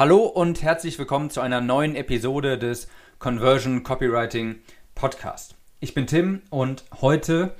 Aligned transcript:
Hallo 0.00 0.20
und 0.24 0.62
herzlich 0.62 0.98
willkommen 0.98 1.28
zu 1.28 1.42
einer 1.42 1.60
neuen 1.60 1.94
Episode 1.94 2.56
des 2.56 2.88
Conversion 3.18 3.82
Copywriting 3.82 4.60
Podcast. 4.94 5.56
Ich 5.78 5.92
bin 5.92 6.06
Tim 6.06 6.40
und 6.48 6.86
heute 7.02 7.54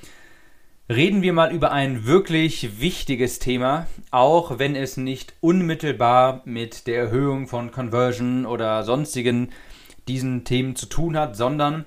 reden 0.89 1.21
wir 1.21 1.35
mal 1.35 1.53
über 1.53 1.71
ein 1.71 2.07
wirklich 2.07 2.81
wichtiges 2.81 3.41
Thema, 3.41 3.89
auch 4.11 4.59
wenn 4.59 4.75
es 4.75 4.97
nicht 4.97 5.35
unmittelbar 5.43 6.41
mit 6.47 6.87
der 6.87 7.03
Erhöhung 7.03 7.47
von 7.47 7.73
Conversion 7.73 8.47
oder 8.47 8.85
sonstigen 8.85 9.51
diesen 10.09 10.47
Themen 10.47 10.77
zu 10.77 10.87
tun 10.87 11.19
hat, 11.19 11.37
sondern 11.37 11.85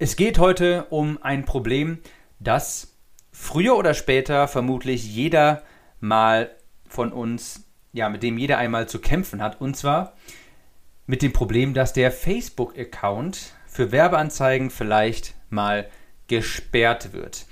es 0.00 0.16
geht 0.16 0.40
heute 0.40 0.86
um 0.90 1.22
ein 1.22 1.44
Problem, 1.44 1.98
das 2.40 2.96
früher 3.30 3.76
oder 3.76 3.94
später 3.94 4.48
vermutlich 4.48 5.14
jeder 5.14 5.62
mal 6.00 6.50
von 6.88 7.12
uns, 7.12 7.71
ja, 7.92 8.08
mit 8.08 8.22
dem 8.22 8.38
jeder 8.38 8.58
einmal 8.58 8.88
zu 8.88 8.98
kämpfen 8.98 9.42
hat, 9.42 9.60
und 9.60 9.76
zwar 9.76 10.14
mit 11.06 11.22
dem 11.22 11.32
Problem, 11.32 11.74
dass 11.74 11.92
der 11.92 12.10
Facebook-Account 12.10 13.52
für 13.66 13.92
Werbeanzeigen 13.92 14.70
vielleicht 14.70 15.34
mal 15.50 15.88
gesperrt 16.28 17.12
wird. 17.12 17.46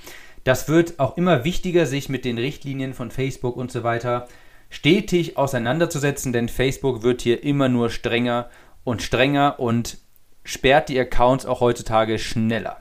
Das 0.44 0.68
wird 0.68 0.98
auch 0.98 1.16
immer 1.16 1.44
wichtiger, 1.44 1.84
sich 1.84 2.08
mit 2.08 2.24
den 2.24 2.38
Richtlinien 2.38 2.94
von 2.94 3.10
Facebook 3.10 3.56
und 3.56 3.70
so 3.70 3.82
weiter 3.82 4.28
stetig 4.70 5.36
auseinanderzusetzen, 5.36 6.32
denn 6.32 6.48
Facebook 6.48 7.02
wird 7.02 7.22
hier 7.22 7.42
immer 7.42 7.68
nur 7.68 7.90
strenger 7.90 8.48
und 8.84 9.02
strenger 9.02 9.58
und 9.58 9.98
sperrt 10.44 10.88
die 10.88 10.98
Accounts 10.98 11.44
auch 11.44 11.60
heutzutage 11.60 12.18
schneller. 12.18 12.80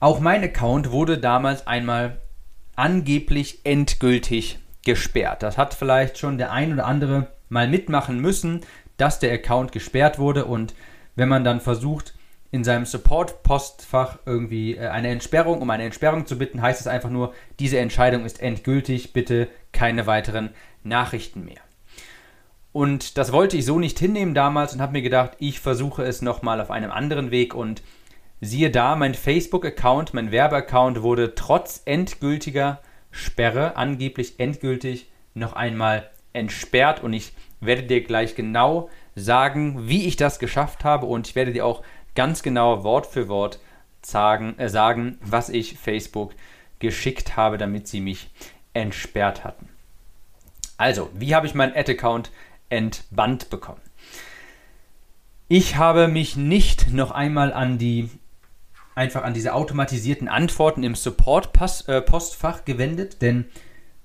Auch 0.00 0.20
mein 0.20 0.42
Account 0.42 0.90
wurde 0.90 1.18
damals 1.18 1.66
einmal 1.66 2.20
angeblich 2.76 3.60
endgültig 3.64 4.58
gesperrt. 4.84 5.42
Das 5.42 5.58
hat 5.58 5.74
vielleicht 5.74 6.18
schon 6.18 6.38
der 6.38 6.52
ein 6.52 6.72
oder 6.72 6.86
andere 6.86 7.28
mal 7.48 7.68
mitmachen 7.68 8.20
müssen, 8.20 8.60
dass 8.96 9.18
der 9.18 9.32
Account 9.32 9.72
gesperrt 9.72 10.18
wurde 10.18 10.44
und 10.44 10.74
wenn 11.16 11.28
man 11.28 11.44
dann 11.44 11.60
versucht, 11.60 12.14
in 12.50 12.62
seinem 12.62 12.86
Support-Postfach 12.86 14.18
irgendwie 14.26 14.76
äh, 14.76 14.86
eine 14.86 15.08
Entsperrung, 15.08 15.60
um 15.60 15.70
eine 15.70 15.82
Entsperrung 15.82 16.24
zu 16.24 16.38
bitten, 16.38 16.62
heißt 16.62 16.80
es 16.80 16.86
einfach 16.86 17.10
nur, 17.10 17.34
diese 17.58 17.78
Entscheidung 17.78 18.24
ist 18.24 18.40
endgültig, 18.40 19.12
bitte 19.12 19.48
keine 19.72 20.06
weiteren 20.06 20.50
Nachrichten 20.84 21.44
mehr. 21.44 21.60
Und 22.72 23.18
das 23.18 23.32
wollte 23.32 23.56
ich 23.56 23.64
so 23.64 23.80
nicht 23.80 23.98
hinnehmen 23.98 24.34
damals 24.34 24.72
und 24.72 24.80
habe 24.80 24.92
mir 24.92 25.02
gedacht, 25.02 25.32
ich 25.40 25.58
versuche 25.58 26.04
es 26.04 26.22
nochmal 26.22 26.60
auf 26.60 26.70
einem 26.70 26.92
anderen 26.92 27.32
Weg 27.32 27.54
und 27.54 27.82
siehe 28.40 28.70
da, 28.70 28.94
mein 28.94 29.14
Facebook-Account, 29.14 30.14
mein 30.14 30.30
Werbeaccount 30.30 31.02
wurde 31.02 31.34
trotz 31.34 31.82
endgültiger 31.84 32.80
Sperre, 33.14 33.76
angeblich 33.76 34.40
endgültig, 34.40 35.06
noch 35.34 35.52
einmal 35.52 36.10
entsperrt 36.32 37.02
und 37.02 37.12
ich 37.12 37.32
werde 37.60 37.84
dir 37.84 38.02
gleich 38.02 38.34
genau 38.34 38.90
sagen, 39.14 39.88
wie 39.88 40.06
ich 40.06 40.16
das 40.16 40.40
geschafft 40.40 40.82
habe 40.82 41.06
und 41.06 41.28
ich 41.28 41.36
werde 41.36 41.52
dir 41.52 41.64
auch 41.64 41.84
ganz 42.16 42.42
genau 42.42 42.82
Wort 42.82 43.06
für 43.06 43.28
Wort 43.28 43.60
sagen, 44.02 44.58
äh, 44.58 44.68
sagen, 44.68 45.18
was 45.20 45.48
ich 45.48 45.78
Facebook 45.78 46.34
geschickt 46.80 47.36
habe, 47.36 47.56
damit 47.56 47.86
sie 47.86 48.00
mich 48.00 48.30
entsperrt 48.72 49.44
hatten. 49.44 49.68
Also, 50.76 51.08
wie 51.14 51.36
habe 51.36 51.46
ich 51.46 51.54
meinen 51.54 51.76
Ad-Account 51.76 52.32
entbannt 52.68 53.48
bekommen? 53.48 53.80
Ich 55.46 55.76
habe 55.76 56.08
mich 56.08 56.36
nicht 56.36 56.92
noch 56.92 57.12
einmal 57.12 57.52
an 57.52 57.78
die 57.78 58.10
einfach 58.94 59.24
an 59.24 59.34
diese 59.34 59.54
automatisierten 59.54 60.28
Antworten 60.28 60.82
im 60.82 60.94
Support-Postfach 60.94 62.60
äh, 62.60 62.62
gewendet, 62.64 63.22
denn 63.22 63.46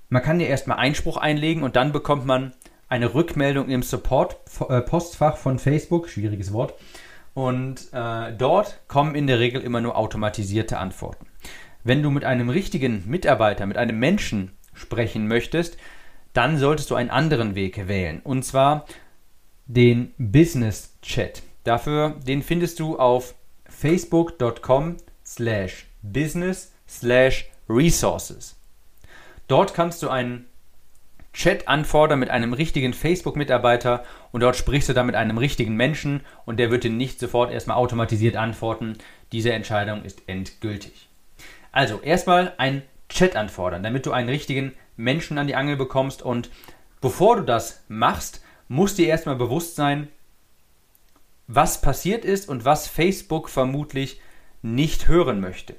man 0.08 0.22
kann 0.22 0.40
ja 0.40 0.46
erstmal 0.46 0.78
Einspruch 0.78 1.16
einlegen 1.16 1.62
und 1.62 1.76
dann 1.76 1.92
bekommt 1.92 2.26
man 2.26 2.52
eine 2.88 3.14
Rückmeldung 3.14 3.68
im 3.68 3.82
Support-Postfach 3.82 5.36
von 5.36 5.58
Facebook, 5.58 6.08
schwieriges 6.08 6.52
Wort, 6.52 6.74
und 7.34 7.92
äh, 7.92 8.32
dort 8.36 8.80
kommen 8.88 9.14
in 9.14 9.28
der 9.28 9.38
Regel 9.38 9.62
immer 9.62 9.80
nur 9.80 9.96
automatisierte 9.96 10.78
Antworten. 10.78 11.26
Wenn 11.84 12.02
du 12.02 12.10
mit 12.10 12.24
einem 12.24 12.50
richtigen 12.50 13.08
Mitarbeiter, 13.08 13.66
mit 13.66 13.76
einem 13.76 13.98
Menschen 13.98 14.50
sprechen 14.74 15.28
möchtest, 15.28 15.78
dann 16.32 16.58
solltest 16.58 16.90
du 16.90 16.96
einen 16.96 17.10
anderen 17.10 17.54
Weg 17.54 17.88
wählen. 17.88 18.20
Und 18.22 18.44
zwar 18.44 18.84
den 19.66 20.12
Business 20.18 20.98
Chat. 21.02 21.42
Dafür, 21.64 22.16
den 22.26 22.42
findest 22.42 22.80
du 22.80 22.98
auf 22.98 23.34
facebook.com 23.80 24.98
slash 25.24 25.86
business 26.02 26.70
slash 26.86 27.48
resources. 27.66 28.56
Dort 29.48 29.72
kannst 29.72 30.02
du 30.02 30.10
einen 30.10 30.44
Chat 31.32 31.66
anfordern 31.66 32.18
mit 32.18 32.28
einem 32.28 32.52
richtigen 32.52 32.92
Facebook-Mitarbeiter 32.92 34.04
und 34.32 34.42
dort 34.42 34.56
sprichst 34.56 34.90
du 34.90 34.92
dann 34.92 35.06
mit 35.06 35.14
einem 35.14 35.38
richtigen 35.38 35.76
Menschen 35.76 36.20
und 36.44 36.58
der 36.58 36.70
wird 36.70 36.84
dir 36.84 36.90
nicht 36.90 37.18
sofort 37.18 37.50
erstmal 37.50 37.78
automatisiert 37.78 38.36
antworten. 38.36 38.98
Diese 39.32 39.54
Entscheidung 39.54 40.04
ist 40.04 40.24
endgültig. 40.26 41.08
Also 41.72 42.00
erstmal 42.02 42.52
ein 42.58 42.82
Chat 43.08 43.34
anfordern, 43.34 43.82
damit 43.82 44.04
du 44.04 44.12
einen 44.12 44.28
richtigen 44.28 44.74
Menschen 44.98 45.38
an 45.38 45.46
die 45.46 45.54
Angel 45.54 45.76
bekommst 45.76 46.20
und 46.20 46.50
bevor 47.00 47.36
du 47.36 47.44
das 47.44 47.82
machst, 47.88 48.42
muss 48.68 48.94
dir 48.94 49.08
erstmal 49.08 49.36
bewusst 49.36 49.74
sein, 49.74 50.08
was 51.52 51.80
passiert 51.80 52.24
ist 52.24 52.48
und 52.48 52.64
was 52.64 52.86
Facebook 52.86 53.48
vermutlich 53.48 54.20
nicht 54.62 55.08
hören 55.08 55.40
möchte. 55.40 55.74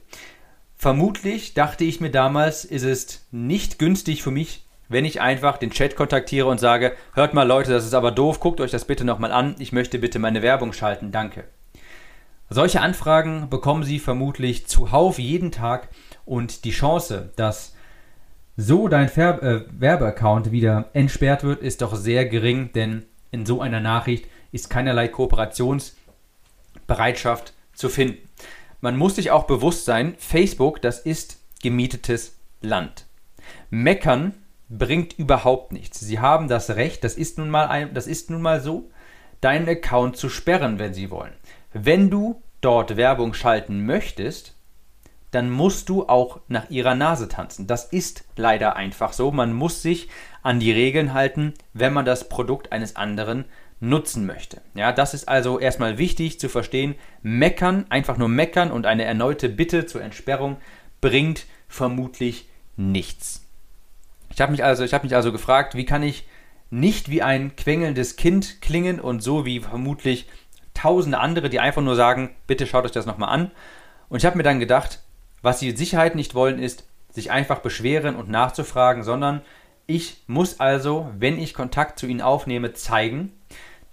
Vermutlich 0.76 1.54
dachte 1.54 1.86
ich 1.86 2.02
mir 2.02 2.12
damals, 2.12 2.66
ist 2.66 2.84
es 2.84 3.28
nicht 3.32 3.80
günstig 3.80 4.22
für 4.22 4.32
mich, 4.32 4.66
wenn 4.90 5.06
ich 5.06 5.22
einfach 5.22 5.58
den 5.58 5.72
Chat 5.72 5.96
kontaktiere 5.96 6.48
und 6.48 6.59
sage, 6.59 6.94
hört 7.14 7.34
mal 7.34 7.48
Leute, 7.48 7.72
das 7.72 7.86
ist 7.86 7.94
aber 7.94 8.12
doof, 8.12 8.42
guckt 8.42 8.59
euch 8.59 8.72
das 8.72 8.86
bitte 8.86 9.06
nochmal 9.06 9.32
an, 9.32 9.56
ich 9.59 9.72
möchte 9.72 10.00
bitte 10.00 10.20
meine 10.20 10.42
Werbung 10.42 10.74
schalten, 10.74 11.12
danke. 11.14 11.46
Solche 12.50 12.82
Anfragen 12.82 13.50
bekommen 13.50 13.84
Sie 13.84 14.00
vermutlich 14.00 14.68
zuhauf 14.68 15.20
jeden 15.20 15.53
Tag 15.53 15.88
und 16.26 16.66
die 16.66 16.72
Chance, 16.72 17.32
dass 17.38 17.76
so 18.58 18.90
dein 18.90 19.08
Ver 19.08 19.42
äh, 19.42 19.66
Werbeaccount 19.72 20.52
wieder 20.52 20.90
entsperrt 20.92 21.46
wird, 21.46 21.62
ist 21.62 21.82
doch 21.82 21.96
sehr 21.96 22.26
gering, 22.26 22.74
denn 22.74 23.06
in 23.32 23.46
so 23.46 23.62
einer 23.62 23.80
Nachricht 23.80 24.26
ist 24.51 24.69
keinerlei 24.69 25.07
Kooperationsbereitschaft 25.07 27.53
zu 27.73 27.89
finden. 27.89 28.29
Man 28.81 28.97
muss 28.97 29.16
sich 29.16 29.31
auch 29.31 29.45
bewusst 29.45 29.85
sein, 29.85 30.16
Facebook, 30.17 30.81
das 30.81 31.00
ist 31.00 31.39
gemietetes 31.62 32.38
Land. 32.61 33.06
Meckern 33.69 34.34
bringt 34.69 35.17
überhaupt 35.19 35.72
nichts. 35.72 36.00
Sie 36.00 36.19
haben 36.19 36.47
das 36.47 36.72
Recht, 36.72 37.03
das 37.03 37.16
ist 37.16 37.38
nun 37.38 37.50
mal, 37.50 37.67
ein, 37.67 37.94
das 37.94 38.07
ist 38.07 38.29
nun 38.29 38.41
mal 38.41 38.61
so, 38.61 38.90
deinen 39.41 39.67
Account 39.67 40.17
zu 40.17 40.29
sperren, 40.29 40.79
wenn 40.79 40.94
sie 40.94 41.11
wollen. 41.11 41.34
Wenn 41.73 42.09
du 42.09 42.41
dort 42.61 42.95
Werbung 42.95 43.34
schalten 43.34 43.85
möchtest, 43.85 44.56
dann 45.31 45.50
musst 45.50 45.90
du 45.90 46.08
auch 46.08 46.42
nach 46.47 46.69
ihrer 46.69 46.94
Nase 46.94 47.28
tanzen. 47.28 47.66
Das 47.66 47.86
ist 47.86 48.25
leider 48.36 48.75
einfach 48.75 49.14
so. 49.14 49.31
Man 49.31 49.53
muss 49.53 49.81
sich 49.81 50.09
an 50.44 50.59
die 50.59 50.72
Regeln 50.72 51.14
halten, 51.14 51.53
wenn 51.74 51.94
man 51.94 52.06
das 52.06 52.28
Produkt 52.28 52.72
eines 52.72 52.96
anderen 52.96 53.46
nutzen 53.80 54.25
möchte. 54.25 54.62
Ja, 54.75 54.91
das 54.91 55.14
ist 55.14 55.28
also 55.28 55.58
erstmal 55.58 55.97
wichtig 55.97 56.40
zu 56.40 56.50
verstehen. 56.50 56.96
Meckern, 57.24 57.86
einfach 57.90 58.18
nur 58.18 58.28
meckern 58.28 58.72
und 58.72 58.86
eine 58.86 59.06
erneute 59.06 59.50
Bitte 59.50 59.86
zur 59.86 60.03
Entsperrung 60.03 60.58
bringt 61.00 61.46
vermutlich 61.68 62.47
nichts. 62.75 63.47
Ich 64.30 64.40
habe 64.40 64.52
mich, 64.52 64.64
also, 64.64 64.86
hab 64.86 65.03
mich 65.03 65.16
also 65.16 65.31
gefragt, 65.31 65.75
wie 65.75 65.86
kann 65.86 66.03
ich 66.03 66.28
nicht 66.70 67.09
wie 67.09 67.22
ein 67.22 67.56
quengelndes 67.56 68.16
Kind 68.16 68.62
klingen 68.62 69.00
und 69.00 69.22
so 69.22 69.46
wie 69.46 69.59
vermutlich 69.59 70.28
tausende 70.74 71.20
andere, 71.20 71.50
die 71.50 71.59
einfach 71.59 71.81
nur 71.81 71.96
sagen, 71.96 72.30
bitte 72.47 72.66
schaut 72.66 72.86
euch 72.86 72.91
das 72.91 73.06
nochmal 73.06 73.30
an. 73.30 73.52
Und 74.09 74.20
ich 74.20 74.25
habe 74.25 74.38
mir 74.38 74.44
dann 74.44 74.59
gedacht, 74.59 75.00
was 75.41 75.59
sie 75.59 75.68
mit 75.68 75.78
Sicherheit 75.78 76.16
nicht 76.16 76.35
wollen, 76.35 76.59
ist, 76.59 76.85
sich 77.09 77.31
einfach 77.31 77.59
beschweren 77.59 78.16
und 78.16 78.29
nachzufragen, 78.29 79.03
sondern 79.03 79.41
ich 79.85 80.24
muss 80.28 80.59
also, 80.59 81.09
wenn 81.18 81.40
ich 81.40 81.53
Kontakt 81.53 82.00
zu 82.00 82.07
ihnen 82.07 82.22
aufnehme, 82.22 82.74
zeigen, 82.74 83.34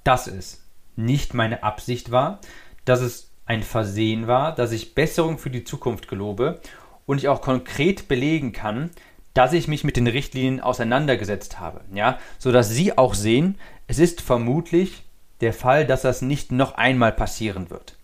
dass 0.04 0.26
es 0.26 0.64
nicht 0.96 1.34
meine 1.34 1.62
Absicht 1.62 2.10
war, 2.10 2.40
dass 2.84 3.00
es 3.00 3.30
ein 3.46 3.62
Versehen 3.62 4.26
war, 4.26 4.54
dass 4.54 4.72
ich 4.72 4.94
Besserung 4.94 5.38
für 5.38 5.50
die 5.50 5.64
Zukunft 5.64 6.08
gelobe 6.08 6.60
und 7.06 7.18
ich 7.18 7.28
auch 7.28 7.40
konkret 7.40 8.06
belegen 8.06 8.52
kann, 8.52 8.90
dass 9.34 9.52
ich 9.52 9.68
mich 9.68 9.84
mit 9.84 9.96
den 9.96 10.06
Richtlinien 10.06 10.60
auseinandergesetzt 10.60 11.58
habe, 11.58 11.80
ja, 11.92 12.18
sodass 12.38 12.70
Sie 12.70 12.96
auch 12.96 13.14
sehen, 13.14 13.56
es 13.86 13.98
ist 13.98 14.20
vermutlich 14.20 15.04
der 15.40 15.52
Fall, 15.52 15.86
dass 15.86 16.02
das 16.02 16.22
nicht 16.22 16.52
noch 16.52 16.74
einmal 16.74 17.12
passieren 17.12 17.70
wird. 17.70 17.96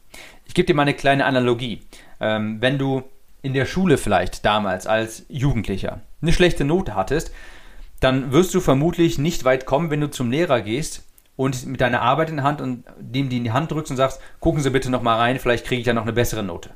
Ich 0.46 0.54
gebe 0.54 0.66
dir 0.66 0.74
mal 0.74 0.82
eine 0.82 0.94
kleine 0.94 1.24
Analogie. 1.24 1.82
Ähm, 2.20 2.60
wenn 2.60 2.78
du 2.78 3.02
in 3.44 3.52
der 3.52 3.66
Schule 3.66 3.98
vielleicht 3.98 4.44
damals 4.46 4.86
als 4.86 5.26
Jugendlicher 5.28 6.00
eine 6.22 6.32
schlechte 6.32 6.64
Note 6.64 6.94
hattest, 6.94 7.30
dann 8.00 8.32
wirst 8.32 8.54
du 8.54 8.60
vermutlich 8.60 9.18
nicht 9.18 9.44
weit 9.44 9.66
kommen, 9.66 9.90
wenn 9.90 10.00
du 10.00 10.10
zum 10.10 10.30
Lehrer 10.30 10.62
gehst 10.62 11.04
und 11.36 11.66
mit 11.66 11.82
deiner 11.82 12.00
Arbeit 12.00 12.30
in 12.30 12.36
der 12.36 12.44
Hand 12.44 12.62
und 12.62 12.84
dem 12.98 13.28
die 13.28 13.36
in 13.36 13.44
die 13.44 13.52
Hand 13.52 13.70
drückst 13.70 13.90
und 13.90 13.98
sagst, 13.98 14.20
gucken 14.40 14.62
Sie 14.62 14.70
bitte 14.70 14.90
noch 14.90 15.02
mal 15.02 15.18
rein, 15.18 15.38
vielleicht 15.38 15.66
kriege 15.66 15.80
ich 15.80 15.86
ja 15.86 15.92
noch 15.92 16.04
eine 16.04 16.14
bessere 16.14 16.42
Note. 16.42 16.70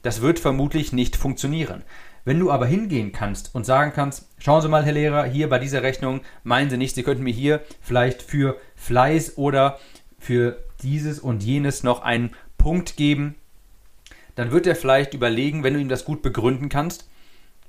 Das 0.00 0.22
wird 0.22 0.38
vermutlich 0.38 0.92
nicht 0.94 1.16
funktionieren. 1.16 1.82
Wenn 2.24 2.40
du 2.40 2.50
aber 2.50 2.64
hingehen 2.64 3.12
kannst 3.12 3.54
und 3.54 3.66
sagen 3.66 3.92
kannst, 3.94 4.26
schauen 4.38 4.62
Sie 4.62 4.68
mal, 4.68 4.84
Herr 4.84 4.92
Lehrer, 4.92 5.24
hier 5.24 5.50
bei 5.50 5.58
dieser 5.58 5.82
Rechnung 5.82 6.22
meinen 6.44 6.70
Sie 6.70 6.78
nicht, 6.78 6.94
Sie 6.94 7.02
könnten 7.02 7.24
mir 7.24 7.34
hier 7.34 7.60
vielleicht 7.82 8.22
für 8.22 8.56
Fleiß 8.74 9.36
oder 9.36 9.78
für 10.18 10.64
dieses 10.82 11.20
und 11.20 11.44
jenes 11.44 11.82
noch 11.82 12.00
einen 12.00 12.30
Punkt 12.56 12.96
geben, 12.96 13.34
dann 14.36 14.52
wird 14.52 14.66
er 14.66 14.76
vielleicht 14.76 15.14
überlegen, 15.14 15.64
wenn 15.64 15.74
du 15.74 15.80
ihm 15.80 15.88
das 15.88 16.04
gut 16.04 16.22
begründen 16.22 16.68
kannst, 16.68 17.08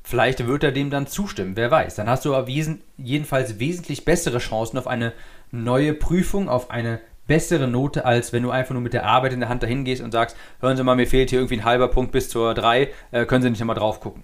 vielleicht 0.03 0.45
wird 0.45 0.63
er 0.63 0.71
dem 0.71 0.89
dann 0.89 1.07
zustimmen, 1.07 1.55
wer 1.55 1.71
weiß. 1.71 1.95
Dann 1.95 2.09
hast 2.09 2.23
du 2.25 2.35
aber 2.35 2.47
wesen 2.47 2.81
jedenfalls 2.97 3.59
wesentlich 3.59 4.05
bessere 4.05 4.37
Chancen 4.37 4.77
auf 4.77 4.87
eine 4.87 5.13
neue 5.51 5.93
Prüfung, 5.93 6.49
auf 6.49 6.69
eine 6.69 6.99
bessere 7.25 7.67
Note, 7.67 8.05
als 8.05 8.31
wenn 8.31 8.43
du 8.43 8.51
einfach 8.51 8.73
nur 8.73 8.81
mit 8.81 8.93
der 8.93 9.05
Arbeit 9.05 9.33
in 9.33 9.39
der 9.39 9.49
Hand 9.49 9.63
dahin 9.63 9.83
gehst 9.83 10.01
und 10.01 10.11
sagst, 10.11 10.37
hören 10.61 10.77
Sie 10.77 10.83
mal, 10.83 10.95
mir 10.95 11.07
fehlt 11.07 11.29
hier 11.29 11.39
irgendwie 11.39 11.57
ein 11.57 11.65
halber 11.65 11.89
Punkt 11.89 12.11
bis 12.11 12.29
zur 12.29 12.53
3, 12.53 12.89
äh, 13.11 13.25
können 13.25 13.41
Sie 13.41 13.49
nicht 13.49 13.59
nochmal 13.59 13.75
drauf 13.75 13.99
gucken. 13.99 14.23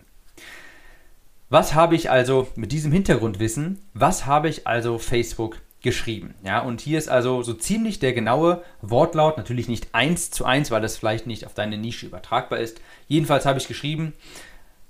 Was 1.49 1.75
habe 1.75 1.95
ich 1.95 2.09
also 2.09 2.47
mit 2.55 2.71
diesem 2.71 2.91
Hintergrundwissen, 2.91 3.79
was 3.93 4.25
habe 4.25 4.49
ich 4.49 4.65
also 4.65 4.97
Facebook 4.97 5.57
geschrieben? 5.83 6.33
Ja, 6.43 6.59
und 6.59 6.81
hier 6.81 6.97
ist 6.97 7.09
also 7.09 7.43
so 7.43 7.53
ziemlich 7.53 7.99
der 7.99 8.13
genaue 8.13 8.63
Wortlaut, 8.81 9.37
natürlich 9.37 9.67
nicht 9.67 9.93
eins 9.93 10.31
zu 10.31 10.45
eins, 10.45 10.71
weil 10.71 10.81
das 10.81 10.97
vielleicht 10.97 11.27
nicht 11.27 11.45
auf 11.45 11.53
deine 11.53 11.77
Nische 11.77 12.07
übertragbar 12.07 12.59
ist. 12.59 12.81
Jedenfalls 13.07 13.45
habe 13.45 13.59
ich 13.59 13.67
geschrieben, 13.67 14.13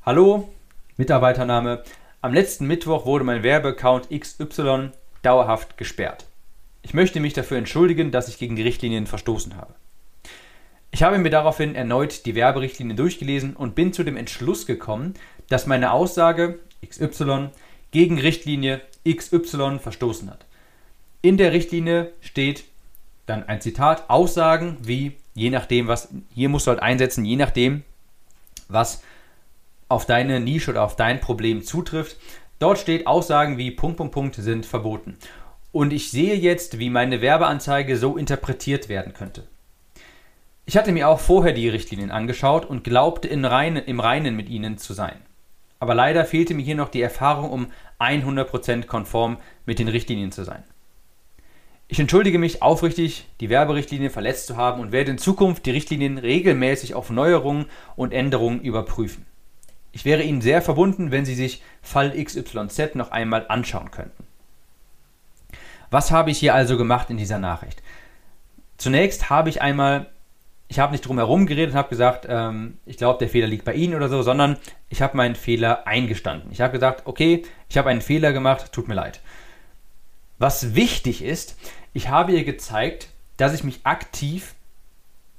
hallo, 0.06 0.50
Mitarbeitername, 0.96 1.84
am 2.22 2.34
letzten 2.34 2.68
Mittwoch 2.68 3.06
wurde 3.06 3.26
mein 3.26 3.44
Werbeaccount 3.44 4.10
XY 4.10 4.92
dauerhaft 5.24 5.78
gesperrt. 5.78 6.26
Ich 6.84 6.94
möchte 6.94 7.20
mich 7.20 7.34
dafür 7.34 7.58
entschuldigen, 7.58 8.12
dass 8.12 8.30
ich 8.30 8.38
gegen 8.38 8.56
die 8.56 8.62
Richtlinien 8.62 9.08
verstoßen 9.08 9.58
habe. 9.58 9.74
Ich 10.92 11.02
habe 11.02 11.18
mir 11.18 11.32
daraufhin 11.32 11.74
erneut 11.76 12.26
die 12.26 12.36
Werberichtlinien 12.36 12.96
durchgelesen 12.96 13.56
und 13.56 13.74
bin 13.74 13.94
zu 13.94 14.04
dem 14.04 14.16
Entschluss 14.16 14.68
gekommen, 14.68 15.16
dass 15.50 15.66
meine 15.66 15.92
Aussage 15.92 16.60
XY 16.88 17.50
gegen 17.90 18.20
Richtlinie 18.20 18.82
XY 19.08 19.80
verstoßen 19.80 20.30
hat. 20.30 20.46
In 21.26 21.38
der 21.38 21.54
Richtlinie 21.54 22.12
steht 22.20 22.66
dann 23.28 23.48
ein 23.48 23.62
Zitat, 23.62 24.10
Aussagen 24.10 24.78
wie, 24.82 25.14
je 25.34 25.52
nachdem, 25.52 25.88
was, 25.88 26.10
hier 26.36 26.50
musst 26.50 26.68
du 26.68 26.72
halt 26.72 26.82
einsetzen, 26.82 27.24
je 27.24 27.38
nachdem, 27.38 27.84
was 28.68 29.02
auf 29.88 30.06
deine 30.06 30.42
Nische 30.42 30.72
oder 30.72 30.84
auf 30.84 30.98
dein 30.98 31.22
Problem 31.22 31.64
zutrifft. 31.64 32.18
Dort 32.60 32.78
steht, 32.78 33.08
Aussagen 33.08 33.58
wie 33.58 33.72
Punkt, 33.72 33.96
Punkt, 33.96 34.14
Punkt 34.14 34.36
sind 34.36 34.66
verboten. 34.66 35.18
Und 35.72 35.94
ich 35.94 36.12
sehe 36.12 36.36
jetzt, 36.36 36.78
wie 36.78 36.90
meine 36.90 37.22
Werbeanzeige 37.22 37.96
so 37.96 38.18
interpretiert 38.18 38.90
werden 38.90 39.14
könnte. 39.14 39.48
Ich 40.66 40.76
hatte 40.76 40.92
mir 40.92 41.08
auch 41.08 41.22
vorher 41.22 41.54
die 41.54 41.70
Richtlinien 41.70 42.12
angeschaut 42.12 42.66
und 42.66 42.84
glaubte 42.84 43.30
Reine, 43.32 43.80
im 43.80 44.02
Reinen 44.02 44.36
mit 44.36 44.50
ihnen 44.50 44.78
zu 44.78 44.92
sein. 44.92 45.22
Aber 45.80 45.96
leider 45.96 46.26
fehlte 46.26 46.54
mir 46.54 46.64
hier 46.64 46.76
noch 46.76 46.90
die 46.90 47.02
Erfahrung, 47.02 47.50
um 47.50 47.68
100% 48.02 48.88
konform 48.88 49.38
mit 49.66 49.80
den 49.80 49.88
Richtlinien 49.88 50.34
zu 50.34 50.44
sein. 50.44 50.66
Ich 51.94 52.00
entschuldige 52.00 52.40
mich 52.40 52.64
aufrichtig, 52.64 53.28
die 53.40 53.52
Werberichtlinie 53.52 54.10
verletzt 54.10 54.48
zu 54.48 54.58
haben 54.58 54.82
und 54.82 54.92
werde 54.92 55.12
in 55.12 55.20
Zukunft 55.20 55.68
die 55.68 55.70
Richtlinien 55.70 56.18
regelmäßig 56.18 56.96
auf 56.96 57.12
Neuerungen 57.12 57.68
und 57.96 58.14
Änderungen 58.14 58.62
überprüfen. 58.62 59.28
Ich 59.92 60.04
wäre 60.04 60.24
Ihnen 60.24 60.42
sehr 60.42 60.64
verbunden, 60.64 61.12
wenn 61.12 61.24
Sie 61.24 61.36
sich 61.36 61.62
Fall 61.84 62.20
XYZ 62.20 62.96
noch 62.96 63.12
einmal 63.12 63.46
anschauen 63.48 63.92
könnten. 63.92 64.24
Was 65.92 66.10
habe 66.10 66.32
ich 66.32 66.40
hier 66.40 66.56
also 66.56 66.78
gemacht 66.78 67.12
in 67.12 67.18
dieser 67.18 67.38
Nachricht? 67.38 67.84
Zunächst 68.78 69.30
habe 69.30 69.50
ich 69.50 69.62
einmal 69.62 70.10
ich 70.70 70.80
habe 70.80 70.94
nicht 70.94 71.06
drum 71.06 71.20
herum 71.20 71.46
geredet 71.46 71.74
und 71.74 71.78
habe 71.78 71.90
gesagt, 71.90 72.26
ähm, 72.28 72.80
ich 72.88 72.98
glaube, 72.98 73.20
der 73.20 73.30
Fehler 73.30 73.46
liegt 73.46 73.66
bei 73.66 73.76
Ihnen 73.76 73.94
oder 73.94 74.10
so, 74.10 74.24
sondern 74.24 74.58
ich 74.90 75.04
habe 75.04 75.16
meinen 75.16 75.36
Fehler 75.36 75.86
eingestanden. 75.86 76.52
Ich 76.52 76.60
habe 76.60 76.74
gesagt, 76.74 77.04
okay, 77.06 77.44
ich 77.70 77.78
habe 77.78 77.92
einen 77.92 78.02
Fehler 78.02 78.34
gemacht, 78.34 78.72
tut 78.72 78.88
mir 78.88 78.96
leid. 78.96 79.22
Was 80.40 80.74
wichtig 80.74 81.24
ist, 81.24 81.56
ich 81.94 82.10
habe 82.10 82.34
ihr 82.34 82.44
gezeigt, 82.44 83.10
dass 83.38 83.54
ich 83.54 83.64
mich 83.64 83.82
aktiv 83.84 84.56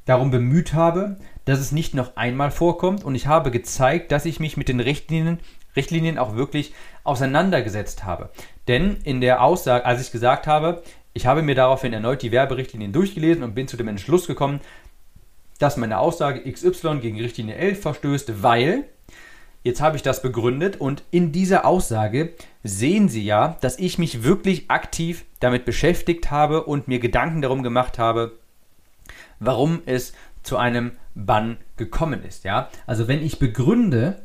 darum 0.04 0.30
bemüht 0.30 0.74
habe, 0.74 1.16
dass 1.44 1.58
es 1.58 1.72
nicht 1.72 1.94
noch 1.94 2.16
einmal 2.16 2.50
vorkommt 2.50 3.04
und 3.04 3.14
ich 3.14 3.26
habe 3.26 3.50
gezeigt, 3.50 4.12
dass 4.12 4.24
ich 4.24 4.40
mich 4.40 4.56
mit 4.56 4.68
den 4.68 4.80
Richtlinien, 4.80 5.40
Richtlinien 5.76 6.18
auch 6.18 6.36
wirklich 6.36 6.74
auseinandergesetzt 7.02 8.04
habe. 8.04 8.30
Denn 8.68 8.98
in 9.04 9.20
der 9.20 9.42
Aussage, 9.42 9.84
als 9.84 10.00
ich 10.00 10.12
gesagt 10.12 10.46
habe, 10.46 10.82
ich 11.12 11.26
habe 11.26 11.42
mir 11.42 11.54
daraufhin 11.54 11.92
erneut 11.92 12.22
die 12.22 12.32
Werberichtlinien 12.32 12.92
durchgelesen 12.92 13.42
und 13.42 13.54
bin 13.54 13.68
zu 13.68 13.76
dem 13.76 13.88
Entschluss 13.88 14.26
gekommen, 14.26 14.60
dass 15.58 15.76
meine 15.76 15.98
Aussage 15.98 16.50
XY 16.50 16.98
gegen 17.00 17.20
Richtlinie 17.20 17.54
11 17.54 17.80
verstößt, 17.80 18.42
weil 18.42 18.84
jetzt 19.64 19.80
habe 19.80 19.96
ich 19.96 20.02
das 20.02 20.22
begründet 20.22 20.76
und 20.80 21.02
in 21.10 21.32
dieser 21.32 21.66
Aussage 21.66 22.34
sehen 22.62 23.08
Sie 23.08 23.24
ja, 23.24 23.56
dass 23.60 23.78
ich 23.78 23.98
mich 23.98 24.22
wirklich 24.22 24.70
aktiv 24.70 25.24
damit 25.40 25.64
beschäftigt 25.64 26.30
habe 26.30 26.62
und 26.62 26.86
mir 26.86 27.00
Gedanken 27.00 27.42
darum 27.42 27.62
gemacht 27.62 27.98
habe, 27.98 28.38
warum 29.40 29.82
es 29.86 30.12
zu 30.42 30.56
einem 30.56 30.92
Bann 31.14 31.56
gekommen 31.76 32.22
ist. 32.22 32.44
Ja? 32.44 32.68
Also 32.86 33.08
wenn 33.08 33.24
ich 33.24 33.38
begründe, 33.38 34.22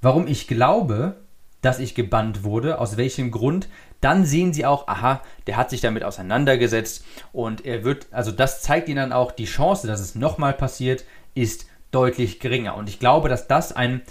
warum 0.00 0.26
ich 0.26 0.46
glaube, 0.46 1.16
dass 1.62 1.78
ich 1.78 1.94
gebannt 1.94 2.44
wurde, 2.44 2.78
aus 2.78 2.96
welchem 2.96 3.30
Grund, 3.30 3.68
dann 4.00 4.24
sehen 4.26 4.52
sie 4.52 4.66
auch, 4.66 4.86
aha, 4.86 5.22
der 5.46 5.56
hat 5.56 5.70
sich 5.70 5.80
damit 5.80 6.04
auseinandergesetzt 6.04 7.04
und 7.32 7.64
er 7.64 7.82
wird, 7.82 8.06
also 8.10 8.30
das 8.30 8.62
zeigt 8.62 8.88
ihnen 8.88 8.96
dann 8.96 9.12
auch, 9.12 9.32
die 9.32 9.46
Chance, 9.46 9.86
dass 9.86 10.00
es 10.00 10.14
nochmal 10.14 10.52
passiert, 10.52 11.04
ist 11.34 11.66
deutlich 11.90 12.40
geringer. 12.40 12.76
Und 12.76 12.88
ich 12.88 12.98
glaube, 12.98 13.28
dass 13.28 13.48
das 13.48 13.72
ein, 13.72 14.02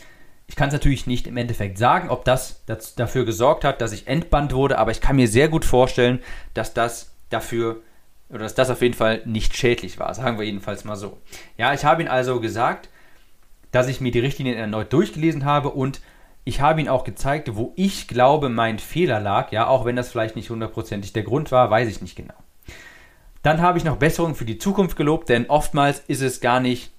ich 0.48 0.56
kann 0.56 0.68
es 0.68 0.74
natürlich 0.74 1.08
nicht 1.08 1.28
im 1.28 1.38
Endeffekt 1.38 1.78
sagen, 1.78 2.10
ob 2.10 2.24
das, 2.26 2.64
dafür 2.96 3.26
gesorgt 3.26 3.64
hat, 3.64 3.82
dass 3.82 3.94
ich 3.94 4.08
entbannt 4.08 4.54
wurde, 4.54 4.78
aber 4.78 4.92
ich 4.92 5.02
kann 5.02 5.16
mir 5.16 5.28
sehr 5.28 5.50
gut 5.50 5.66
vorstellen, 5.66 6.20
dass 6.54 6.74
das 6.74 7.14
dafür 7.30 7.82
oder 8.30 8.40
dass 8.40 8.56
das 8.56 8.70
auf 8.70 8.82
jeden 8.82 8.94
Fall 8.94 9.22
nicht 9.26 9.56
schädlich 9.56 10.00
war, 10.00 10.14
sagen 10.14 10.38
wir 10.38 10.46
jedenfalls 10.46 10.84
mal 10.84 10.96
so. 10.96 11.18
Ja, 11.58 11.74
ich 11.74 11.86
habe 11.86 12.02
ihn 12.02 12.08
also 12.08 12.40
gesagt, 12.40 12.90
dass 13.72 13.88
ich 13.88 14.02
mir 14.02 14.12
die 14.12 14.20
Richtlinien 14.20 14.58
erneut 14.58 14.94
durchgelesen 14.94 15.46
habe 15.46 15.70
und 15.70 16.02
ich 16.44 16.62
habe 16.62 16.80
ihn 16.80 16.90
auch 16.90 17.04
gezeigt, 17.04 17.56
wo 17.56 17.74
ich 17.76 18.08
glaube, 18.08 18.50
mein 18.50 18.80
Fehler 18.80 19.20
lag. 19.20 19.52
Ja, 19.52 19.68
auch 19.68 19.84
wenn 19.84 19.96
das 19.96 20.12
vielleicht 20.12 20.36
nicht 20.36 20.50
hundertprozentig 20.50 21.12
der 21.12 21.24
Grund 21.24 21.52
war, 21.52 21.70
weiß 21.72 21.90
ich 21.90 22.02
nicht 22.02 22.16
genau. 22.16 22.36
Dann 23.42 23.62
habe 23.62 23.78
ich 23.78 23.84
noch 23.84 23.98
Besserungen 23.98 24.36
für 24.36 24.46
die 24.46 24.60
Zukunft 24.60 24.96
gelobt, 24.96 25.30
denn 25.30 25.50
oftmals 25.50 26.00
ist 26.08 26.22
es 26.22 26.42
gar 26.42 26.60
nicht, 26.60 26.92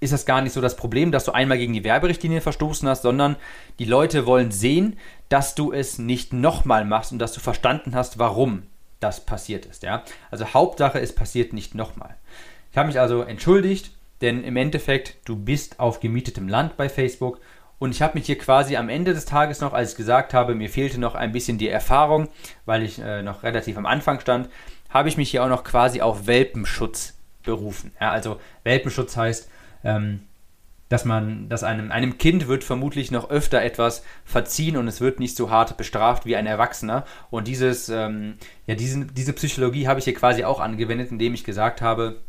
ist 0.00 0.12
das 0.12 0.26
gar 0.26 0.40
nicht 0.40 0.52
so 0.52 0.60
das 0.60 0.76
Problem, 0.76 1.10
dass 1.10 1.24
du 1.24 1.32
einmal 1.32 1.58
gegen 1.58 1.72
die 1.72 1.84
Werberichtlinie 1.84 2.40
verstoßen 2.40 2.88
hast, 2.88 3.02
sondern 3.02 3.36
die 3.78 3.84
Leute 3.84 4.26
wollen 4.26 4.50
sehen, 4.50 4.96
dass 5.28 5.54
du 5.54 5.72
es 5.72 5.98
nicht 5.98 6.32
nochmal 6.32 6.84
machst 6.84 7.12
und 7.12 7.18
dass 7.18 7.32
du 7.32 7.40
verstanden 7.40 7.94
hast, 7.94 8.18
warum 8.18 8.62
das 9.00 9.24
passiert 9.24 9.66
ist. 9.66 9.82
Ja? 9.82 10.04
Also 10.30 10.46
Hauptsache, 10.54 11.00
es 11.00 11.14
passiert 11.14 11.52
nicht 11.52 11.74
nochmal. 11.74 12.16
Ich 12.70 12.78
habe 12.78 12.88
mich 12.88 13.00
also 13.00 13.22
entschuldigt, 13.22 13.92
denn 14.20 14.44
im 14.44 14.56
Endeffekt, 14.56 15.16
du 15.24 15.36
bist 15.36 15.80
auf 15.80 16.00
gemietetem 16.00 16.48
Land 16.48 16.76
bei 16.76 16.88
Facebook 16.88 17.40
und 17.78 17.92
ich 17.92 18.02
habe 18.02 18.18
mich 18.18 18.26
hier 18.26 18.38
quasi 18.38 18.76
am 18.76 18.88
Ende 18.88 19.14
des 19.14 19.24
Tages 19.24 19.60
noch, 19.60 19.72
als 19.72 19.92
ich 19.92 19.96
gesagt 19.96 20.34
habe, 20.34 20.54
mir 20.54 20.68
fehlte 20.68 20.98
noch 20.98 21.14
ein 21.14 21.32
bisschen 21.32 21.58
die 21.58 21.68
Erfahrung, 21.68 22.28
weil 22.66 22.82
ich 22.82 22.98
äh, 22.98 23.22
noch 23.22 23.42
relativ 23.42 23.76
am 23.78 23.86
Anfang 23.86 24.20
stand, 24.20 24.48
habe 24.90 25.08
ich 25.08 25.16
mich 25.16 25.30
hier 25.30 25.44
auch 25.44 25.48
noch 25.48 25.64
quasi 25.64 26.00
auf 26.00 26.26
Welpenschutz 26.26 27.14
berufen. 27.44 27.92
Ja, 28.00 28.10
also 28.10 28.40
Welpenschutz 28.64 29.16
heißt, 29.16 29.48
ähm, 29.84 30.20
dass 30.88 31.04
man, 31.04 31.48
dass 31.48 31.64
einem, 31.64 31.92
einem 31.92 32.18
Kind 32.18 32.48
wird 32.48 32.64
vermutlich 32.64 33.10
noch 33.10 33.30
öfter 33.30 33.62
etwas 33.62 34.02
verziehen 34.24 34.76
und 34.76 34.88
es 34.88 35.00
wird 35.00 35.20
nicht 35.20 35.36
so 35.36 35.50
hart 35.50 35.76
bestraft 35.76 36.24
wie 36.24 36.36
ein 36.36 36.46
Erwachsener. 36.46 37.04
Und 37.30 37.46
dieses, 37.46 37.88
ähm, 37.88 38.34
ja, 38.66 38.74
diesen, 38.74 39.12
diese 39.14 39.34
Psychologie 39.34 39.86
habe 39.86 39.98
ich 39.98 40.04
hier 40.04 40.14
quasi 40.14 40.44
auch 40.44 40.60
angewendet, 40.60 41.10
indem 41.10 41.34
ich 41.34 41.44
gesagt 41.44 41.82
habe, 41.82 42.20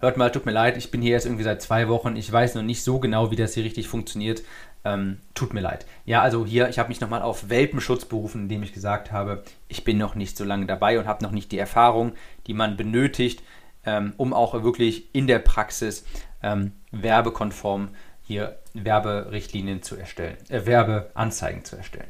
hört 0.00 0.16
mal, 0.16 0.30
tut 0.30 0.46
mir 0.46 0.52
leid, 0.52 0.76
ich 0.76 0.90
bin 0.90 1.02
hier 1.02 1.12
jetzt 1.12 1.26
irgendwie 1.26 1.44
seit 1.44 1.62
zwei 1.62 1.88
Wochen, 1.88 2.16
ich 2.16 2.30
weiß 2.30 2.54
noch 2.54 2.62
nicht 2.62 2.82
so 2.82 2.98
genau, 2.98 3.30
wie 3.30 3.36
das 3.36 3.54
hier 3.54 3.64
richtig 3.64 3.86
funktioniert. 3.86 4.42
Ähm, 4.84 5.18
tut 5.34 5.54
mir 5.54 5.60
leid. 5.60 5.86
Ja, 6.06 6.22
also 6.22 6.44
hier, 6.44 6.68
ich 6.68 6.80
habe 6.80 6.88
mich 6.88 7.00
nochmal 7.00 7.22
auf 7.22 7.48
Welpenschutz 7.48 8.04
berufen, 8.04 8.42
indem 8.42 8.64
ich 8.64 8.72
gesagt 8.72 9.12
habe, 9.12 9.44
ich 9.68 9.84
bin 9.84 9.96
noch 9.96 10.16
nicht 10.16 10.36
so 10.36 10.42
lange 10.42 10.66
dabei 10.66 10.98
und 10.98 11.06
habe 11.06 11.22
noch 11.22 11.30
nicht 11.30 11.52
die 11.52 11.58
Erfahrung, 11.58 12.14
die 12.48 12.54
man 12.54 12.76
benötigt, 12.76 13.44
ähm, 13.84 14.14
um 14.16 14.32
auch 14.32 14.62
wirklich 14.62 15.14
in 15.14 15.26
der 15.26 15.38
Praxis 15.38 16.04
ähm, 16.42 16.72
werbekonform 16.90 17.90
hier 18.22 18.58
Werberichtlinien 18.74 19.82
zu 19.82 19.96
erstellen, 19.96 20.36
äh, 20.48 20.64
Werbeanzeigen 20.66 21.64
zu 21.64 21.76
erstellen. 21.76 22.08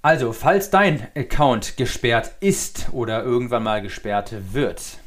Also, 0.00 0.32
falls 0.32 0.70
dein 0.70 1.06
Account 1.14 1.76
gesperrt 1.76 2.32
ist 2.40 2.88
oder 2.92 3.22
irgendwann 3.22 3.62
mal 3.62 3.82
gesperrt 3.82 4.34
wird, 4.52 4.98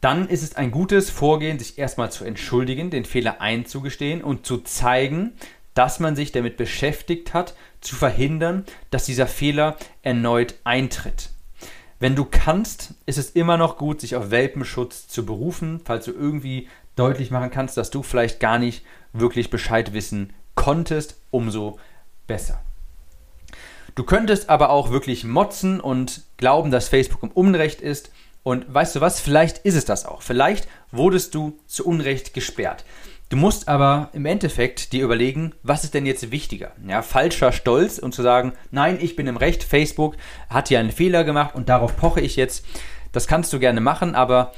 dann 0.00 0.28
ist 0.28 0.42
es 0.42 0.56
ein 0.56 0.70
gutes 0.70 1.10
Vorgehen, 1.10 1.58
sich 1.58 1.78
erstmal 1.78 2.12
zu 2.12 2.24
entschuldigen, 2.24 2.90
den 2.90 3.04
Fehler 3.04 3.40
einzugestehen 3.40 4.22
und 4.22 4.46
zu 4.46 4.58
zeigen, 4.58 5.32
dass 5.74 6.00
man 6.00 6.16
sich 6.16 6.32
damit 6.32 6.56
beschäftigt 6.56 7.34
hat, 7.34 7.54
zu 7.80 7.96
verhindern, 7.96 8.64
dass 8.90 9.06
dieser 9.06 9.26
Fehler 9.26 9.76
erneut 10.02 10.56
eintritt. 10.64 11.30
Wenn 12.00 12.14
du 12.14 12.24
kannst, 12.24 12.94
ist 13.06 13.18
es 13.18 13.30
immer 13.30 13.56
noch 13.56 13.76
gut, 13.76 14.00
sich 14.00 14.14
auf 14.14 14.30
Welpenschutz 14.30 15.08
zu 15.08 15.26
berufen, 15.26 15.80
falls 15.84 16.04
du 16.04 16.12
irgendwie 16.12 16.68
deutlich 16.94 17.30
machen 17.30 17.50
kannst, 17.50 17.76
dass 17.76 17.90
du 17.90 18.02
vielleicht 18.02 18.40
gar 18.40 18.58
nicht 18.58 18.84
wirklich 19.12 19.50
Bescheid 19.50 19.92
wissen 19.92 20.32
konntest, 20.54 21.16
umso 21.30 21.78
besser. 22.26 22.60
Du 23.94 24.04
könntest 24.04 24.48
aber 24.48 24.70
auch 24.70 24.90
wirklich 24.90 25.24
motzen 25.24 25.80
und 25.80 26.22
glauben, 26.36 26.70
dass 26.70 26.88
Facebook 26.88 27.22
im 27.24 27.32
Unrecht 27.32 27.80
ist. 27.80 28.12
Und 28.44 28.72
weißt 28.72 28.94
du 28.94 29.00
was, 29.00 29.20
vielleicht 29.20 29.58
ist 29.58 29.74
es 29.74 29.84
das 29.84 30.06
auch. 30.06 30.22
Vielleicht 30.22 30.68
wurdest 30.92 31.34
du 31.34 31.58
zu 31.66 31.84
Unrecht 31.84 32.32
gesperrt. 32.32 32.84
Du 33.28 33.36
musst 33.36 33.68
aber 33.68 34.08
im 34.14 34.24
Endeffekt 34.24 34.92
dir 34.92 35.04
überlegen, 35.04 35.52
was 35.62 35.84
ist 35.84 35.92
denn 35.92 36.06
jetzt 36.06 36.30
wichtiger? 36.30 36.72
Ja, 36.86 37.02
falscher 37.02 37.52
Stolz 37.52 37.98
und 37.98 38.14
zu 38.14 38.22
sagen, 38.22 38.54
nein, 38.70 38.96
ich 39.00 39.16
bin 39.16 39.26
im 39.26 39.36
Recht, 39.36 39.62
Facebook 39.62 40.16
hat 40.48 40.68
hier 40.68 40.80
einen 40.80 40.92
Fehler 40.92 41.24
gemacht 41.24 41.54
und 41.54 41.68
darauf 41.68 41.96
poche 41.96 42.22
ich 42.22 42.36
jetzt. 42.36 42.64
Das 43.12 43.26
kannst 43.26 43.52
du 43.52 43.58
gerne 43.58 43.82
machen, 43.82 44.14
aber 44.14 44.52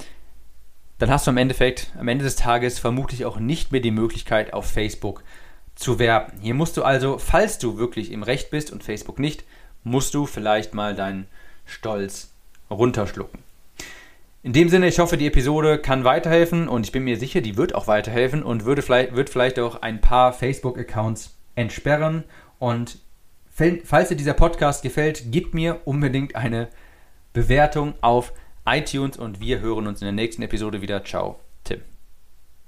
dann 0.99 1.11
hast 1.11 1.27
du 1.27 1.33
im 1.33 1.39
Endeffekt 1.39 1.93
am 1.99 2.07
Ende 2.07 2.25
des 2.25 2.37
Tages 2.37 2.79
vermutlich 2.79 3.25
auch 3.25 3.41
nicht 3.41 3.73
mehr 3.73 3.81
die 3.81 3.91
Möglichkeit, 3.91 4.53
auf 4.53 4.71
Facebook 4.71 5.25
zu 5.75 5.99
werben. 5.99 6.39
Hier 6.41 6.55
musst 6.55 6.77
du 6.77 6.85
also, 6.85 7.19
falls 7.19 7.59
du 7.59 7.77
wirklich 7.77 8.13
im 8.13 8.23
Recht 8.23 8.51
bist 8.51 8.71
und 8.71 8.85
Facebook 8.85 9.19
nicht, 9.19 9.43
musst 9.83 10.15
du 10.15 10.27
vielleicht 10.27 10.75
mal 10.75 10.95
deinen 10.95 11.27
Stolz 11.65 12.31
runterschlucken. 12.71 13.50
In 14.43 14.55
dem 14.55 14.71
Sinne, 14.71 14.89
ich 14.89 14.99
hoffe, 14.99 15.19
die 15.19 15.27
Episode 15.27 15.79
kann 15.79 16.05
weiterhelfen 16.05 16.67
und 16.67 16.87
ich 16.87 16.93
bin 16.93 17.05
mir 17.05 17.19
sicher, 17.19 17.43
die 17.43 17.59
wird 17.59 17.75
auch 17.75 17.87
weiterhelfen 17.87 18.43
und 18.43 18.65
würde 18.65 18.81
vielleicht, 18.81 19.15
wird 19.15 19.29
vielleicht 19.29 19.59
auch 19.59 19.83
ein 19.83 20.01
paar 20.01 20.33
Facebook-Accounts 20.33 21.37
entsperren. 21.57 22.25
Und 22.59 22.99
falls 23.85 24.09
dir 24.09 24.17
dieser 24.17 24.33
Podcast 24.33 24.83
gefällt, 24.83 25.25
gib 25.31 25.53
mir 25.53 25.83
unbedingt 25.85 26.37
eine 26.37 26.69
Bewertung 27.35 27.95
auf 28.01 28.33
iTunes 28.65 29.19
und 29.19 29.41
wir 29.41 29.61
hören 29.61 29.87
uns 29.87 30.01
in 30.01 30.07
der 30.07 30.13
nächsten 30.13 30.43
Episode 30.43 30.81
wieder. 30.81 31.05
Ciao. 31.05 31.39